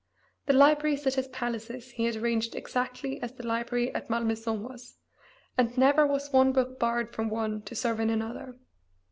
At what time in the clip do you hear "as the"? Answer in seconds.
3.21-3.45